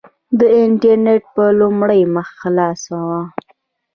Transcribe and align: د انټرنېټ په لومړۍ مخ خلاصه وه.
د 0.39 0.41
انټرنېټ 0.61 1.23
په 1.35 1.43
لومړۍ 1.59 2.01
مخ 2.15 2.27
خلاصه 2.41 2.95
وه. 3.07 3.21